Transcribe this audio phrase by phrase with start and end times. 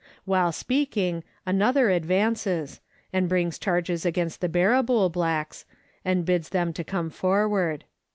[0.25, 2.79] While speaking, another ad vances,
[3.13, 5.63] and brings charges against the Barrabool blacks,
[6.03, 7.83] and bids them to come forward.